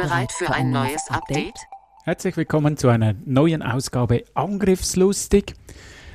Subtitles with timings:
[0.00, 1.58] Bereit für ein neues Update?
[2.04, 5.52] Herzlich willkommen zu einer neuen Ausgabe Angriffslustig.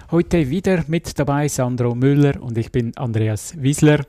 [0.09, 4.03] Heute wieder mit dabei Sandro Müller und ich bin Andreas Wiesler.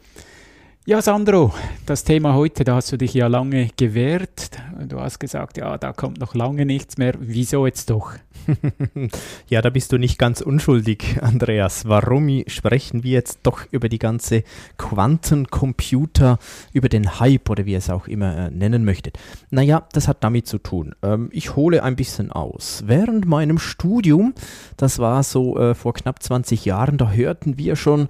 [0.86, 1.52] Ja, Sandro,
[1.84, 4.52] das Thema heute, da hast du dich ja lange gewehrt.
[4.84, 7.14] Du hast gesagt, ja, da kommt noch lange nichts mehr.
[7.18, 8.12] Wieso jetzt doch?
[9.48, 11.88] ja, da bist du nicht ganz unschuldig, Andreas.
[11.88, 14.44] Warum sprechen wir jetzt doch über die ganze
[14.76, 16.38] Quantencomputer,
[16.72, 19.18] über den Hype oder wie ihr es auch immer äh, nennen möchtet?
[19.50, 20.94] Naja, das hat damit zu tun.
[21.02, 22.84] Ähm, ich hole ein bisschen aus.
[22.86, 24.34] Während meinem Studium,
[24.76, 28.08] das war so äh, vor knapp 20 Jahren, da hörten wir schon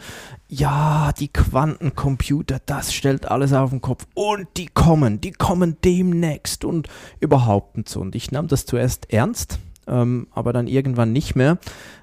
[0.48, 4.06] ja, die Quantencomputer, das stellt alles auf den Kopf.
[4.14, 6.88] Und die kommen, die kommen demnächst und
[7.20, 8.00] überhaupt und so.
[8.00, 11.58] Und ich nahm das zuerst ernst, ähm, aber dann irgendwann nicht mehr,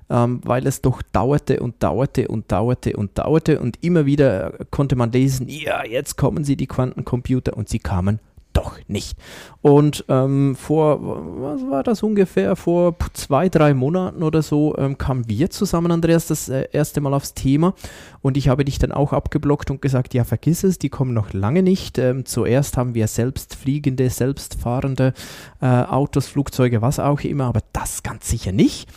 [0.10, 4.96] ähm, weil es doch dauerte und dauerte und dauerte und dauerte und immer wieder konnte
[4.96, 8.20] man lesen, ja, jetzt kommen sie, die Quantencomputer, und sie kamen
[8.54, 9.18] doch nicht.
[9.62, 15.28] Und ähm, vor, was war das ungefähr, vor zwei, drei Monaten oder so, ähm, kamen
[15.28, 17.74] wir zusammen, Andreas, das äh, erste Mal aufs Thema.
[18.22, 21.34] Und ich habe dich dann auch abgeblockt und gesagt, ja, vergiss es, die kommen noch
[21.34, 21.98] lange nicht.
[21.98, 25.14] Ähm, zuerst haben wir selbstfliegende, selbstfahrende
[25.62, 28.88] äh, Autos, Flugzeuge, was auch immer, aber das ganz sicher nicht.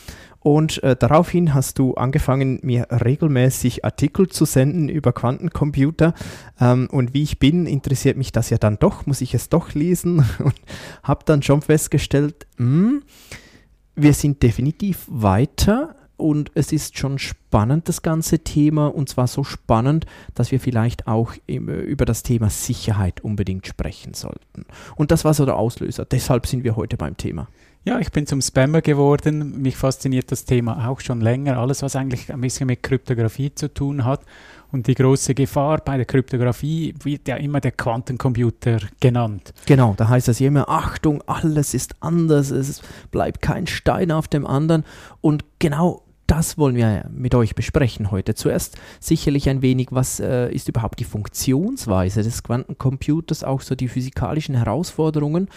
[0.47, 6.15] Und äh, daraufhin hast du angefangen, mir regelmäßig Artikel zu senden über Quantencomputer.
[6.61, 9.75] Ähm, und wie ich bin, interessiert mich das ja dann doch, muss ich es doch
[9.75, 10.25] lesen.
[10.39, 10.55] Und
[11.03, 13.03] habe dann schon festgestellt, mh, hm,
[13.97, 19.43] wir sind definitiv weiter und es ist schon spannend, das ganze Thema, und zwar so
[19.43, 24.65] spannend, dass wir vielleicht auch im, über das Thema Sicherheit unbedingt sprechen sollten.
[24.95, 26.05] Und das war so der Auslöser.
[26.05, 27.49] Deshalb sind wir heute beim Thema.
[27.87, 29.63] Ja, ich bin zum Spammer geworden.
[29.63, 31.57] Mich fasziniert das Thema auch schon länger.
[31.59, 34.23] Alles, was eigentlich ein bisschen mit Kryptographie zu tun hat.
[34.73, 39.55] Und die große Gefahr bei der Kryptographie wird ja immer der Quantencomputer genannt.
[39.67, 42.83] Genau, da heißt es immer, Achtung, alles ist anders, es
[43.13, 44.83] bleibt kein Stein auf dem anderen.
[45.21, 48.35] Und genau das wollen wir mit euch besprechen heute.
[48.35, 53.89] Zuerst sicherlich ein wenig, was äh, ist überhaupt die Funktionsweise des Quantencomputers, auch so die
[53.89, 55.49] physikalischen Herausforderungen.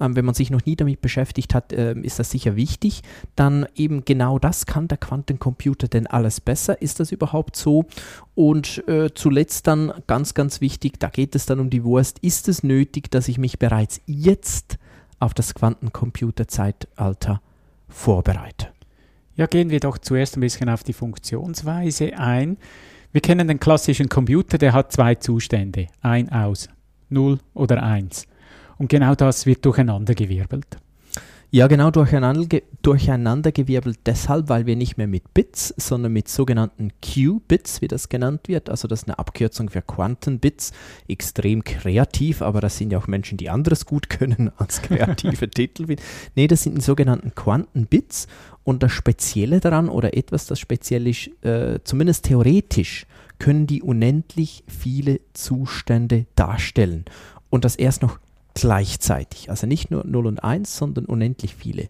[0.00, 3.02] Ähm, wenn man sich noch nie damit beschäftigt hat, äh, ist das sicher wichtig.
[3.36, 6.80] Dann eben genau das, kann der Quantencomputer denn alles besser?
[6.82, 7.86] Ist das überhaupt so?
[8.34, 12.48] Und äh, zuletzt dann ganz, ganz wichtig, da geht es dann um die Wurst, ist
[12.48, 14.78] es nötig, dass ich mich bereits jetzt
[15.20, 17.40] auf das Quantencomputerzeitalter
[17.88, 18.77] vorbereite?
[19.38, 22.56] Ja, gehen wir doch zuerst ein bisschen auf die Funktionsweise ein.
[23.12, 26.68] Wir kennen den klassischen Computer, der hat zwei Zustände, ein aus,
[27.08, 28.26] 0 oder 1.
[28.78, 30.78] Und genau das wird durcheinandergewirbelt.
[31.50, 37.80] Ja, genau durcheinander, durcheinandergewirbelt deshalb, weil wir nicht mehr mit Bits, sondern mit sogenannten Q-Bits,
[37.80, 40.72] wie das genannt wird, also das ist eine Abkürzung für Quantenbits,
[41.08, 45.96] extrem kreativ, aber das sind ja auch Menschen, die anderes gut können als kreative Titel.
[46.34, 48.26] Nee, das sind die sogenannten Quantenbits
[48.62, 53.06] und das Spezielle daran oder etwas, das speziell ist, äh, zumindest theoretisch,
[53.38, 57.06] können die unendlich viele Zustände darstellen.
[57.48, 58.18] Und das erst noch
[58.60, 59.50] gleichzeitig.
[59.50, 61.88] Also nicht nur 0 und 1, sondern unendlich viele.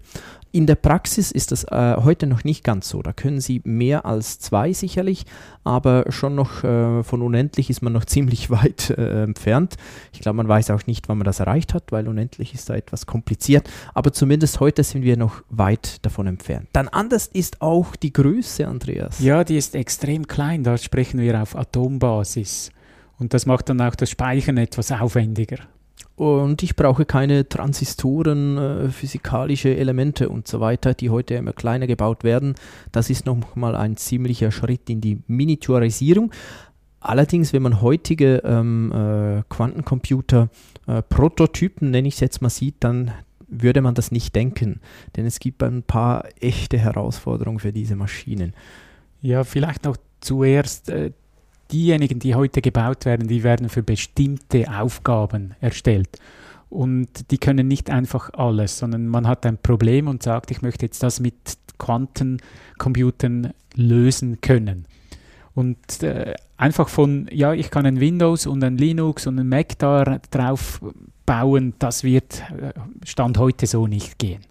[0.51, 3.03] In der Praxis ist das äh, heute noch nicht ganz so.
[3.03, 5.25] Da können Sie mehr als zwei sicherlich,
[5.63, 9.77] aber schon noch äh, von unendlich ist man noch ziemlich weit äh, entfernt.
[10.13, 12.75] Ich glaube, man weiß auch nicht, wann man das erreicht hat, weil unendlich ist da
[12.75, 13.69] etwas kompliziert.
[13.95, 16.69] Aber zumindest heute sind wir noch weit davon entfernt.
[16.73, 19.21] Dann anders ist auch die Größe, Andreas.
[19.21, 20.65] Ja, die ist extrem klein.
[20.65, 22.71] Da sprechen wir auf Atombasis.
[23.19, 25.59] Und das macht dann auch das Speichern etwas aufwendiger.
[26.19, 31.87] Und ich brauche keine Transistoren, äh, physikalische Elemente und so weiter, die heute immer kleiner
[31.87, 32.57] gebaut werden.
[32.91, 36.33] Das ist nochmal ein ziemlicher Schritt in die Miniaturisierung.
[36.99, 43.13] Allerdings, wenn man heutige ähm, äh, Quantencomputer-Prototypen, äh, nenne ich es jetzt mal, sieht, dann
[43.47, 44.81] würde man das nicht denken.
[45.15, 48.55] Denn es gibt ein paar echte Herausforderungen für diese Maschinen.
[49.21, 51.13] Ja, vielleicht noch zuerst äh,
[51.73, 56.09] diejenigen, die heute gebaut werden, die werden für bestimmte Aufgaben erstellt.
[56.71, 60.85] Und die können nicht einfach alles, sondern man hat ein Problem und sagt, ich möchte
[60.85, 61.35] jetzt das mit
[61.79, 64.87] Quantencomputern lösen können.
[65.55, 69.79] Und äh, einfach von, ja, ich kann ein Windows und ein Linux und ein Mac
[69.79, 70.81] da drauf
[71.27, 72.73] bauen, das wird äh,
[73.05, 74.43] Stand heute so nicht gehen.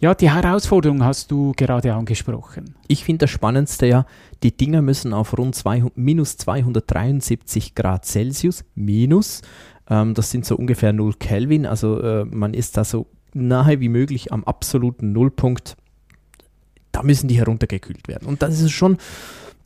[0.00, 2.76] Ja, die Herausforderung hast du gerade angesprochen.
[2.86, 4.06] Ich finde das Spannendste ja,
[4.44, 9.42] die Dinger müssen auf rund 200, minus 273 Grad Celsius, minus,
[9.90, 13.88] ähm, das sind so ungefähr 0 Kelvin, also äh, man ist da so nahe wie
[13.88, 15.76] möglich am absoluten Nullpunkt.
[16.92, 18.28] Da müssen die heruntergekühlt werden.
[18.28, 18.98] Und das ist schon,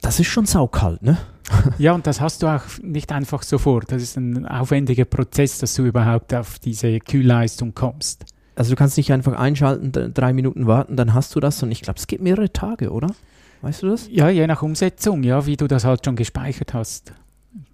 [0.00, 1.19] das ist schon saukalt, ne?
[1.78, 3.93] ja, und das hast du auch nicht einfach sofort.
[3.93, 8.25] Das ist ein aufwendiger Prozess, dass du überhaupt auf diese Kühlleistung kommst.
[8.54, 11.82] Also du kannst nicht einfach einschalten, drei Minuten warten, dann hast du das und ich
[11.82, 13.08] glaube, es geht mehrere Tage, oder?
[13.62, 14.08] Weißt du das?
[14.10, 17.12] Ja, je nach Umsetzung, ja, wie du das halt schon gespeichert hast.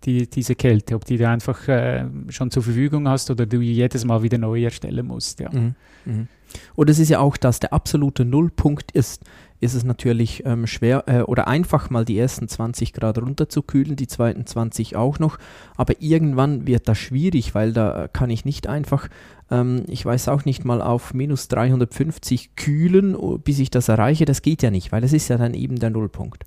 [0.05, 4.05] Die, diese Kälte, ob die du einfach äh, schon zur Verfügung hast oder du jedes
[4.05, 5.41] Mal wieder neu erstellen musst.
[5.41, 5.51] Ja.
[5.53, 5.75] Mhm.
[6.05, 6.29] Mhm.
[6.75, 9.23] Und es ist ja auch, dass der absolute Nullpunkt ist,
[9.61, 14.07] ist es natürlich ähm, schwer äh, oder einfach mal die ersten 20 Grad runterzukühlen, die
[14.07, 15.39] zweiten 20 auch noch.
[15.77, 19.09] Aber irgendwann wird das schwierig, weil da kann ich nicht einfach,
[19.51, 24.25] ähm, ich weiß auch nicht mal auf minus 350 kühlen, bis ich das erreiche.
[24.25, 26.45] Das geht ja nicht, weil es ist ja dann eben der Nullpunkt.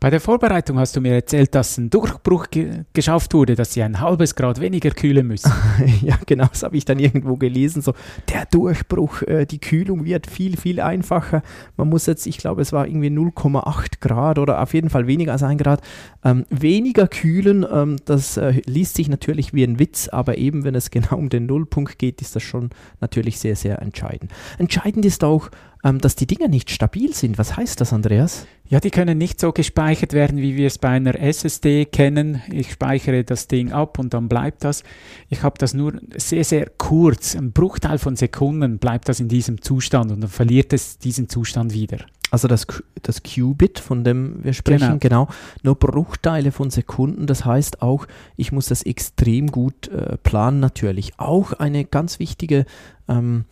[0.00, 3.82] Bei der Vorbereitung hast du mir erzählt, dass ein Durchbruch ge geschafft wurde, dass sie
[3.82, 5.50] ein halbes Grad weniger kühlen müssen.
[6.02, 7.82] ja, genau, das habe ich dann irgendwo gelesen.
[7.82, 7.94] So,
[8.28, 11.42] der Durchbruch, äh, die Kühlung wird viel, viel einfacher.
[11.76, 15.32] Man muss jetzt, ich glaube, es war irgendwie 0,8 Grad oder auf jeden Fall weniger
[15.32, 15.80] als ein Grad.
[16.24, 20.74] Ähm, weniger kühlen, ähm, das äh, liest sich natürlich wie ein Witz, aber eben wenn
[20.74, 22.70] es genau um den Nullpunkt geht, ist das schon
[23.00, 24.32] natürlich sehr, sehr entscheidend.
[24.58, 25.50] Entscheidend ist auch,
[25.84, 27.38] ähm, dass die Dinge nicht stabil sind.
[27.38, 28.46] Was heißt das, Andreas?
[28.66, 32.42] Ja, die können nicht so gespeichert werden, wie wir es bei einer SSD kennen.
[32.50, 34.82] Ich speichere das Ding ab und dann bleibt das.
[35.28, 39.60] Ich habe das nur sehr, sehr kurz, ein Bruchteil von Sekunden bleibt das in diesem
[39.60, 41.98] Zustand und dann verliert es diesen Zustand wieder.
[42.30, 42.66] Also das,
[43.02, 45.26] das Qubit, von dem wir sprechen, genau.
[45.26, 45.28] genau,
[45.62, 47.26] nur Bruchteile von Sekunden.
[47.26, 51.12] Das heißt auch, ich muss das extrem gut äh, planen natürlich.
[51.18, 52.64] Auch eine ganz wichtige
[53.08, 53.44] ähm,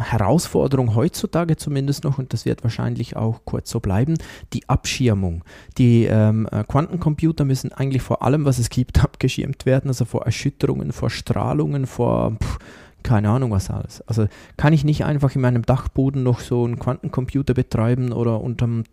[0.00, 4.14] Herausforderung heutzutage zumindest noch, und das wird wahrscheinlich auch kurz so bleiben,
[4.52, 5.44] die Abschirmung.
[5.76, 10.24] Die ähm, äh, Quantencomputer müssen eigentlich vor allem, was es gibt, abgeschirmt werden, also vor
[10.24, 12.58] Erschütterungen, vor Strahlungen, vor pff,
[13.02, 14.02] keine Ahnung was alles.
[14.06, 14.26] Also
[14.56, 18.84] kann ich nicht einfach in meinem Dachboden noch so einen Quantencomputer betreiben oder unterm,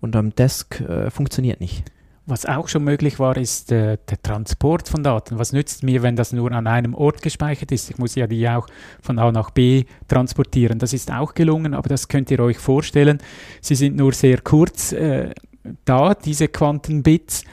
[0.00, 1.84] unterm Desk, äh, funktioniert nicht.
[2.28, 5.38] Was auch schon möglich war, ist äh, der Transport von Daten.
[5.38, 7.88] Was nützt mir, wenn das nur an einem Ort gespeichert ist?
[7.88, 8.66] Ich muss ja die auch
[9.00, 10.80] von A nach B transportieren.
[10.80, 13.18] Das ist auch gelungen, aber das könnt ihr euch vorstellen.
[13.60, 15.30] Sie sind nur sehr kurz äh,
[15.84, 17.44] da, diese Quantenbits,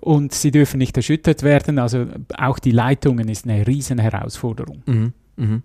[0.00, 1.78] und sie dürfen nicht erschüttert werden.
[1.78, 2.06] Also
[2.36, 4.82] auch die Leitungen ist eine riesen Herausforderung.
[4.86, 5.12] Mhm.
[5.36, 5.62] Mhm.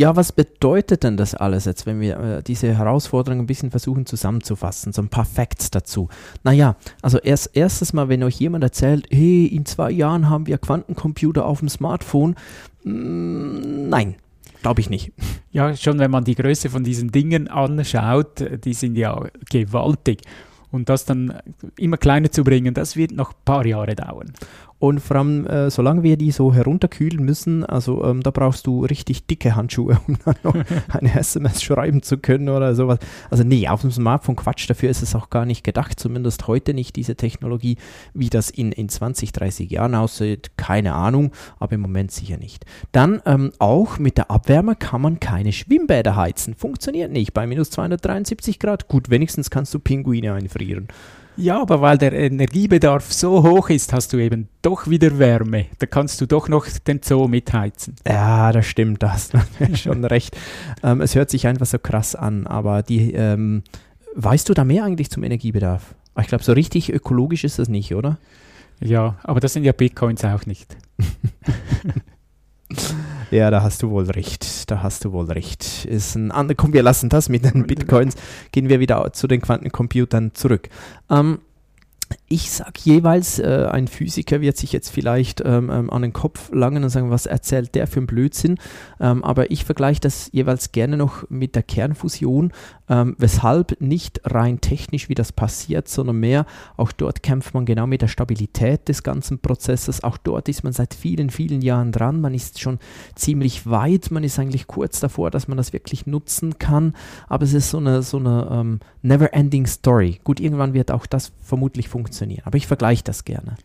[0.00, 4.06] Ja, was bedeutet denn das alles jetzt, wenn wir äh, diese Herausforderungen ein bisschen versuchen
[4.06, 4.94] zusammenzufassen?
[4.94, 6.08] So ein paar Facts dazu.
[6.42, 10.56] Naja, also erst, erstes Mal, wenn euch jemand erzählt, hey, in zwei Jahren haben wir
[10.56, 12.34] Quantencomputer auf dem Smartphone,
[12.84, 14.14] mh, mm, nein,
[14.62, 15.12] Glaube ich nicht.
[15.52, 20.22] Ja, schon wenn man die Größe von diesen Dingen anschaut, die sind ja gewaltig.
[20.70, 21.40] Und das dann
[21.76, 24.32] immer kleiner zu bringen, das wird noch ein paar Jahre dauern.
[24.80, 28.86] Und vor allem, äh, solange wir die so herunterkühlen müssen, also ähm, da brauchst du
[28.86, 30.54] richtig dicke Handschuhe, um dann noch
[30.88, 32.98] eine SMS schreiben zu können oder sowas.
[33.28, 36.72] Also nee, auf dem Smartphone Quatsch, dafür ist es auch gar nicht gedacht, zumindest heute
[36.72, 37.76] nicht diese Technologie,
[38.14, 42.64] wie das in, in 20, 30 Jahren aussieht, keine Ahnung, aber im Moment sicher nicht.
[42.90, 47.68] Dann ähm, auch mit der Abwärme kann man keine Schwimmbäder heizen, funktioniert nicht bei minus
[47.68, 48.88] 273 Grad.
[48.88, 50.88] Gut, wenigstens kannst du Pinguine einfrieren.
[51.40, 55.66] Ja, aber weil der Energiebedarf so hoch ist, hast du eben doch wieder Wärme.
[55.78, 57.96] Da kannst du doch noch den Zoo mitheizen.
[58.06, 59.38] Ja, das stimmt, da hast du
[59.76, 60.36] schon recht.
[60.82, 63.62] Ähm, es hört sich einfach so krass an, aber die, ähm,
[64.14, 65.94] weißt du da mehr eigentlich zum Energiebedarf?
[66.20, 68.18] Ich glaube, so richtig ökologisch ist das nicht, oder?
[68.80, 70.76] Ja, aber das sind ja Bitcoins auch nicht.
[73.30, 74.68] Ja, da hast du wohl recht.
[74.72, 75.84] Da hast du wohl recht.
[75.84, 78.16] Ist ein andere, komm, wir lassen das mit den Bitcoins.
[78.50, 80.68] Gehen wir wieder zu den Quantencomputern zurück.
[81.08, 81.38] Ähm,
[82.32, 86.52] ich sage jeweils, äh, ein Physiker wird sich jetzt vielleicht ähm, ähm, an den Kopf
[86.52, 88.56] langen und sagen, was erzählt der für ein Blödsinn.
[89.00, 92.52] Ähm, aber ich vergleiche das jeweils gerne noch mit der Kernfusion,
[92.88, 96.46] ähm, weshalb nicht rein technisch, wie das passiert, sondern mehr,
[96.76, 100.04] auch dort kämpft man genau mit der Stabilität des ganzen Prozesses.
[100.04, 102.20] Auch dort ist man seit vielen, vielen Jahren dran.
[102.20, 102.78] Man ist schon
[103.16, 104.12] ziemlich weit.
[104.12, 106.94] Man ist eigentlich kurz davor, dass man das wirklich nutzen kann.
[107.26, 110.20] Aber es ist so eine, so eine ähm, never-ending Story.
[110.22, 112.19] Gut, irgendwann wird auch das vermutlich funktionieren.
[112.44, 113.56] Aber ich vergleiche das gerne.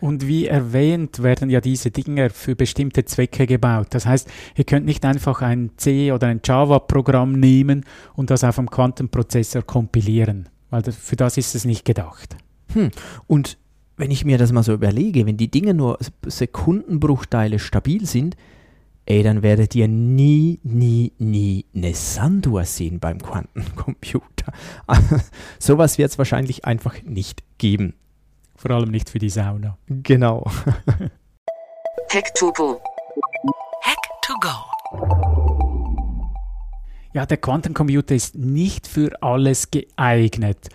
[0.00, 3.88] Und wie erwähnt, werden ja diese Dinger für bestimmte Zwecke gebaut.
[3.90, 7.84] Das heißt, ihr könnt nicht einfach ein C- oder ein Java-Programm nehmen
[8.14, 12.36] und das auf einem Quantenprozessor kompilieren, weil das, für das ist es nicht gedacht.
[12.74, 12.90] Hm.
[13.26, 13.56] Und
[13.96, 18.36] wenn ich mir das mal so überlege, wenn die Dinge nur Sekundenbruchteile stabil sind,
[19.06, 24.35] ey, dann werdet ihr nie, nie, nie eine Sanduhr sehen beim Quantencomputer.
[25.58, 27.94] Sowas wird es wahrscheinlich einfach nicht geben.
[28.56, 29.76] Vor allem nicht für die Sauna.
[29.86, 30.44] Genau.
[32.12, 32.80] Hack to go.
[33.82, 34.76] Hack to go.
[37.12, 40.68] Ja, der Quantencomputer ist nicht für alles geeignet,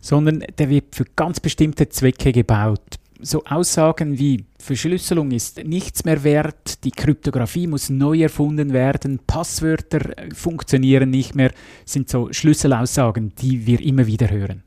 [0.00, 6.22] sondern der wird für ganz bestimmte Zwecke gebaut so Aussagen wie Verschlüsselung ist nichts mehr
[6.24, 11.52] wert, die Kryptographie muss neu erfunden werden, Passwörter äh, funktionieren nicht mehr,
[11.84, 14.62] sind so Schlüsselaussagen, die wir immer wieder hören.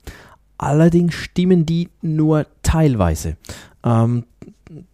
[0.58, 3.38] Allerdings stimmen die nur teilweise.
[3.84, 4.26] Ähm,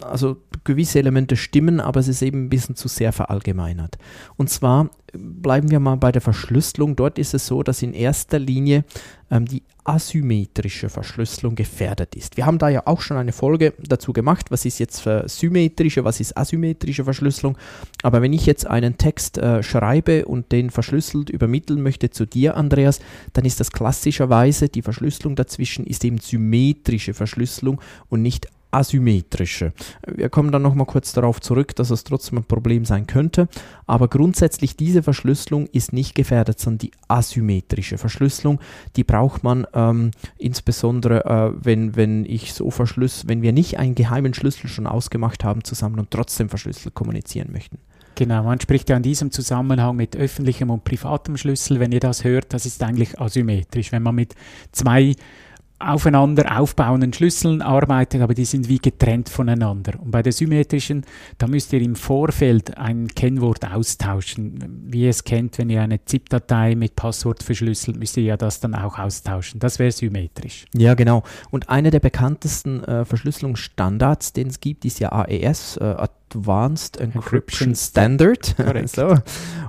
[0.01, 3.97] also gewisse Elemente stimmen, aber es ist eben ein bisschen zu sehr verallgemeinert.
[4.37, 6.95] Und zwar bleiben wir mal bei der Verschlüsselung.
[6.95, 8.83] Dort ist es so, dass in erster Linie
[9.29, 12.37] ähm, die asymmetrische Verschlüsselung gefährdet ist.
[12.37, 16.19] Wir haben da ja auch schon eine Folge dazu gemacht, was ist jetzt symmetrische, was
[16.19, 17.57] ist asymmetrische Verschlüsselung.
[18.01, 22.55] Aber wenn ich jetzt einen Text äh, schreibe und den verschlüsselt übermitteln möchte zu dir,
[22.55, 22.99] Andreas,
[23.33, 29.73] dann ist das klassischerweise die Verschlüsselung dazwischen ist eben symmetrische Verschlüsselung und nicht asymmetrische.
[30.07, 33.47] Wir kommen dann nochmal kurz darauf zurück, dass es trotzdem ein Problem sein könnte,
[33.85, 38.59] aber grundsätzlich diese Verschlüsselung ist nicht gefährdet, sondern die asymmetrische Verschlüsselung,
[38.95, 43.95] die braucht man ähm, insbesondere, äh, wenn, wenn ich so verschlüssel, wenn wir nicht einen
[43.95, 47.77] geheimen Schlüssel schon ausgemacht haben zusammen und trotzdem verschlüsselt kommunizieren möchten.
[48.15, 51.79] Genau, man spricht ja in diesem Zusammenhang mit öffentlichem und privatem Schlüssel.
[51.79, 53.91] Wenn ihr das hört, das ist eigentlich asymmetrisch.
[53.91, 54.35] Wenn man mit
[54.71, 55.15] zwei
[55.87, 59.93] aufeinander aufbauenden Schlüsseln arbeitet, aber die sind wie getrennt voneinander.
[59.99, 61.05] Und bei der symmetrischen,
[61.37, 64.83] da müsst ihr im Vorfeld ein Kennwort austauschen.
[64.87, 68.59] Wie ihr es kennt, wenn ihr eine ZIP-Datei mit Passwort verschlüsselt, müsst ihr ja das
[68.59, 69.59] dann auch austauschen.
[69.59, 70.65] Das wäre symmetrisch.
[70.73, 71.23] Ja, genau.
[71.51, 75.83] Und einer der bekanntesten äh, Verschlüsselungsstandards, den es gibt, ist ja AES, äh,
[76.35, 78.55] Advanced Encryption Standard.
[78.85, 79.15] so.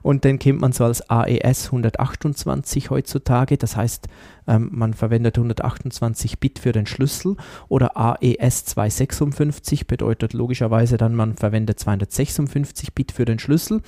[0.02, 3.56] Und den kennt man so als AES 128 heutzutage.
[3.56, 4.08] Das heißt,
[4.46, 7.36] ähm, man verwendet 128 Bit für den Schlüssel.
[7.68, 13.80] Oder AES 256 bedeutet logischerweise dann, man verwendet 256 Bit für den Schlüssel.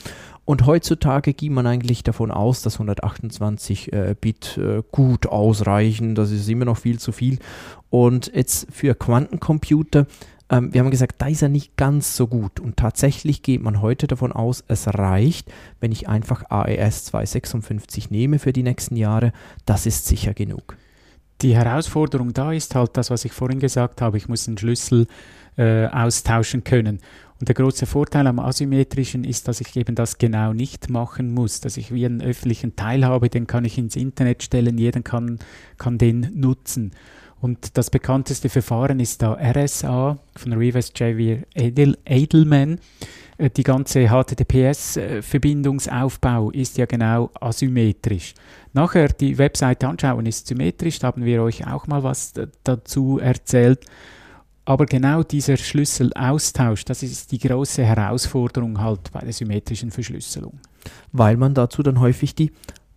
[0.45, 6.15] Und heutzutage geht man eigentlich davon aus, dass 128 äh, Bit äh, gut ausreichen.
[6.15, 7.39] Das ist immer noch viel zu viel.
[7.91, 10.07] Und jetzt für Quantencomputer
[10.51, 12.61] ähm, wir haben gesagt, da ist er nicht ganz so gut.
[12.61, 15.51] Und tatsächlich geht man heute davon aus, es reicht,
[15.81, 19.33] wenn ich einfach AES 256 nehme für die nächsten Jahre.
[19.65, 20.77] Das ist sicher genug.
[21.43, 24.17] Die Herausforderung da ist halt das, was ich vorhin gesagt habe.
[24.17, 25.07] Ich muss den Schlüssel
[25.59, 27.01] äh, austauschen können.
[27.39, 31.61] Und der große Vorteil am asymmetrischen ist, dass ich eben das genau nicht machen muss,
[31.61, 35.39] dass ich wie einen öffentlichen Teil habe, den kann ich ins Internet stellen, jeder kann,
[35.77, 36.93] kann den nutzen.
[37.41, 42.79] Und das bekannteste Verfahren ist da RSA von Rivers Javier Edel, Edelman.
[43.39, 48.35] Äh, die ganze HTTPS-Verbindungsaufbau ist ja genau asymmetrisch.
[48.73, 52.33] Nachher die Webseite anschauen ist symmetrisch, da haben wir euch auch mal was
[52.65, 53.85] dazu erzählt.
[54.65, 60.59] Aber genau dieser Schlüsselaustausch, das ist die große Herausforderung halt bei der symmetrischen Verschlüsselung.
[61.13, 62.51] Weil man dazu dann häufig die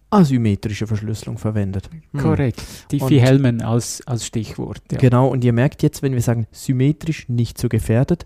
[0.09, 1.89] asymmetrische Verschlüsselung verwendet.
[2.11, 2.19] Hm.
[2.19, 2.61] Korrekt.
[2.91, 4.81] Diffie-Hellman als, als Stichwort.
[4.91, 4.97] Ja.
[4.97, 8.25] Genau, und ihr merkt jetzt, wenn wir sagen symmetrisch, nicht so gefährdet,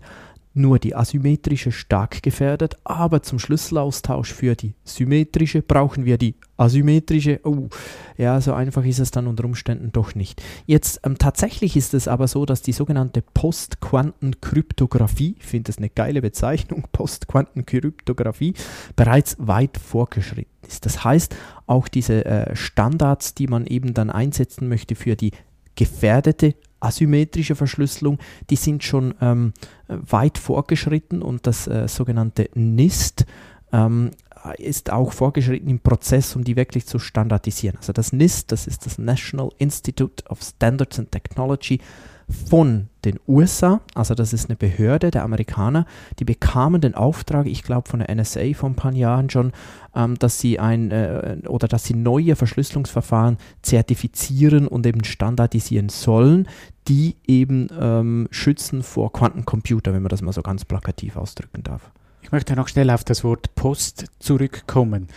[0.54, 7.40] nur die asymmetrische stark gefährdet, aber zum Schlüsselaustausch für die symmetrische brauchen wir die asymmetrische.
[7.42, 7.68] Oh,
[8.16, 10.40] ja, so einfach ist es dann unter Umständen doch nicht.
[10.66, 15.90] Jetzt ähm, tatsächlich ist es aber so, dass die sogenannte Postquantenkryptographie, ich finde das eine
[15.90, 18.54] geile Bezeichnung, Postquantenkryptographie,
[18.94, 20.86] bereits weit fortgeschritten ist.
[20.86, 21.34] Das heißt,
[21.66, 25.32] auch diese äh, Standards, die man eben dann einsetzen möchte für die
[25.74, 28.18] gefährdete asymmetrische Verschlüsselung,
[28.50, 29.52] die sind schon ähm,
[29.88, 33.26] weit fortgeschritten und das äh, sogenannte NIST
[33.72, 34.10] ähm,
[34.58, 37.78] ist auch vorgeschritten im Prozess, um die wirklich zu standardisieren.
[37.78, 41.80] Also das NIST, das ist das National Institute of Standards and Technology,
[42.28, 45.86] von den USA, also das ist eine Behörde der Amerikaner,
[46.18, 49.52] die bekamen den Auftrag, ich glaube von der NSA vor ein paar Jahren schon,
[49.94, 56.48] ähm, dass sie ein äh, oder dass sie neue Verschlüsselungsverfahren zertifizieren und eben standardisieren sollen,
[56.88, 61.90] die eben ähm, schützen vor Quantencomputer, wenn man das mal so ganz plakativ ausdrücken darf.
[62.24, 65.08] Ich möchte noch schnell auf das Wort Post zurückkommen.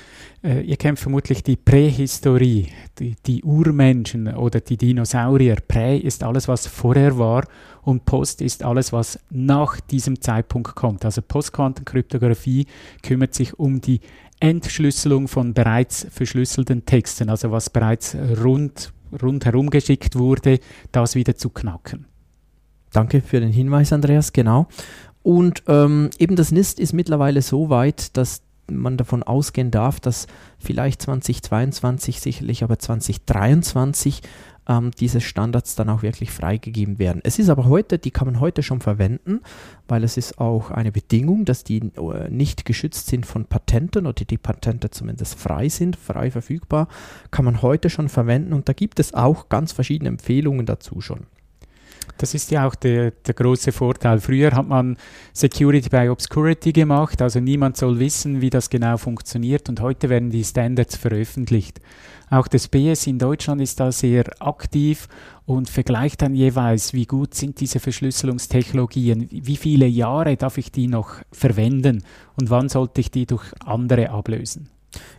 [0.44, 2.68] Äh, ihr kennt vermutlich die Prähistorie,
[3.00, 5.56] die, die, Urmenschen oder die Dinosaurier.
[5.66, 7.48] Prä ist alles, was vorher war
[7.82, 11.06] und Post ist alles, was nach diesem Zeitpunkt kommt.
[11.06, 12.68] Also Postquantenkryptographie
[13.02, 14.02] kümmert sich um die
[14.42, 18.92] Entschlüsselung von bereits verschlüsselten Texten, also was bereits rund
[19.24, 20.60] rundherum geschickt wurde,
[20.92, 22.06] das wieder zu knacken.
[22.92, 24.68] Danke für den Hinweis, Andreas, genau.
[25.28, 30.26] Und ähm, eben das NIST ist mittlerweile so weit, dass man davon ausgehen darf, dass
[30.58, 34.22] vielleicht 2022, sicherlich aber 2023
[34.70, 37.20] ähm, diese Standards dann auch wirklich freigegeben werden.
[37.26, 39.42] Es ist aber heute, die kann man heute schon verwenden,
[39.90, 44.24] weil es ist auch eine Bedingung, dass die äh, nicht geschützt sind von Patenten oder
[44.24, 46.88] die Patente zumindest frei sind, frei verfügbar,
[47.32, 51.26] kann man heute schon verwenden und da gibt es auch ganz verschiedene Empfehlungen dazu schon.
[52.18, 54.20] Das ist ja auch der, der große Vorteil.
[54.20, 54.98] Früher hat man
[55.34, 60.30] Security by Obscurity gemacht, also niemand soll wissen, wie das genau funktioniert und heute werden
[60.30, 61.80] die Standards veröffentlicht.
[62.30, 65.08] Auch das BS in Deutschland ist da sehr aktiv
[65.46, 70.88] und vergleicht dann jeweils, wie gut sind diese Verschlüsselungstechnologien, wie viele Jahre darf ich die
[70.88, 72.04] noch verwenden
[72.36, 74.70] und wann sollte ich die durch andere ablösen.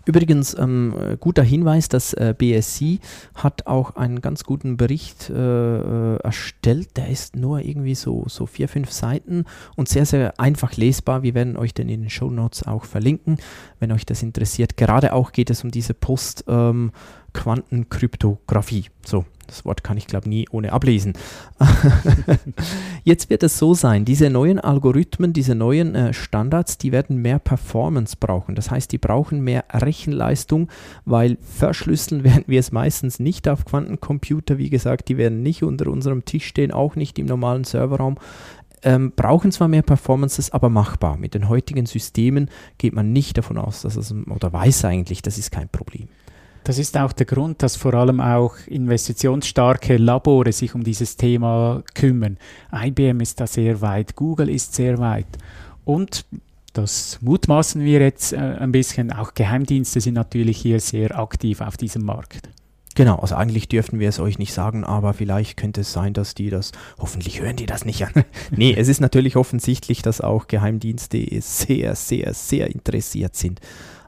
[0.04, 2.98] Übrigens, ähm, guter Hinweis, das äh, BSC
[3.34, 6.96] hat auch einen ganz guten Bericht äh, äh, erstellt.
[6.96, 9.44] Der ist nur irgendwie so, so vier, fünf Seiten
[9.76, 11.22] und sehr, sehr einfach lesbar.
[11.22, 13.38] Wir werden euch den in den Show Notes auch verlinken,
[13.80, 14.76] wenn euch das interessiert.
[14.76, 18.84] Gerade auch geht es um diese Post-Quantenkryptographie.
[18.86, 21.14] Ähm, so, das Wort kann ich, glaube nie ohne ablesen.
[23.04, 27.38] Jetzt wird es so sein, diese neuen Algorithmen, diese neuen äh, Standards, die werden mehr
[27.38, 28.54] Performance brauchen.
[28.54, 30.68] Das heißt, die brauchen mehr Rechenleistung,
[31.04, 34.58] weil verschlüsseln werden wir es meistens nicht auf Quantencomputer.
[34.58, 38.18] Wie gesagt, die werden nicht unter unserem Tisch stehen, auch nicht im normalen Serverraum.
[38.82, 41.16] Ähm, brauchen zwar mehr Performances, aber machbar.
[41.16, 45.36] Mit den heutigen Systemen geht man nicht davon aus, dass es, oder weiß eigentlich, das
[45.36, 46.08] ist kein Problem.
[46.64, 51.82] Das ist auch der Grund, dass vor allem auch investitionsstarke Labore sich um dieses Thema
[51.94, 52.36] kümmern.
[52.72, 55.26] IBM ist da sehr weit, Google ist sehr weit.
[55.84, 56.26] Und
[56.74, 61.76] das mutmaßen wir jetzt äh, ein bisschen, auch Geheimdienste sind natürlich hier sehr aktiv auf
[61.76, 62.50] diesem Markt.
[62.94, 66.34] Genau, also eigentlich dürften wir es euch nicht sagen, aber vielleicht könnte es sein, dass
[66.34, 68.24] die das, hoffentlich hören die das nicht an.
[68.50, 73.60] nee, es ist natürlich offensichtlich, dass auch Geheimdienste sehr, sehr, sehr interessiert sind.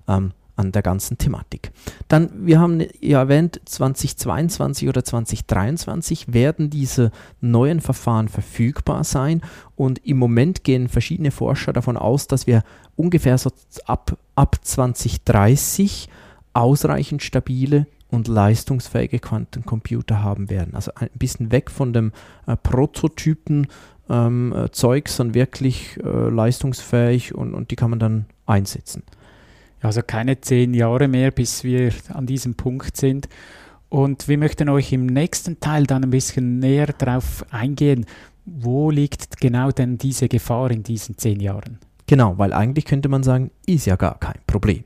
[0.09, 1.73] Ähm, an der ganzen Thematik.
[2.09, 9.41] Dann, wir haben ja erwähnt, 2022 oder 2023 werden diese neuen Verfahren verfügbar sein
[9.75, 12.63] und im Moment gehen verschiedene Forscher davon aus, dass wir
[12.95, 13.51] ungefähr so
[13.87, 16.09] ab, ab 2030
[16.53, 20.75] ausreichend stabile und leistungsfähige Quantencomputer haben werden.
[20.75, 22.13] Also ein bisschen weg von dem
[22.47, 23.69] äh, Prototypen
[24.11, 29.05] ähm, äh, Zeug, sondern wirklich äh, leistungsfähig und, und die kann man dann einsetzen.
[29.81, 33.29] Also keine zehn Jahre mehr, bis wir an diesem Punkt sind.
[33.89, 38.07] Und wir möchten euch im nächsten Teil dann ein bisschen näher darauf eingehen,
[38.45, 41.79] wo liegt genau denn diese Gefahr in diesen zehn Jahren?
[42.07, 44.85] Genau, weil eigentlich könnte man sagen, ist ja gar kein Problem.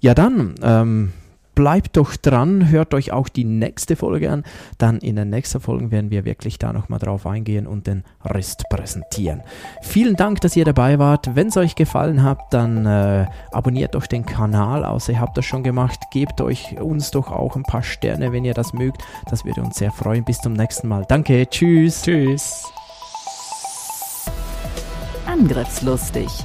[0.00, 1.12] Ja dann, ähm,
[1.54, 4.44] bleibt doch dran, hört euch auch die nächste Folge an.
[4.78, 8.64] Dann in der nächsten Folge werden wir wirklich da nochmal drauf eingehen und den Rest
[8.70, 9.42] präsentieren.
[9.82, 11.34] Vielen Dank, dass ihr dabei wart.
[11.34, 15.44] Wenn es euch gefallen hat, dann äh, abonniert doch den Kanal, außer ihr habt das
[15.44, 15.98] schon gemacht.
[16.12, 19.02] Gebt euch uns doch auch ein paar Sterne, wenn ihr das mögt.
[19.30, 20.24] Das würde uns sehr freuen.
[20.24, 21.04] Bis zum nächsten Mal.
[21.08, 22.02] Danke, tschüss.
[22.02, 22.64] Tschüss.
[25.26, 26.44] Angriffslustig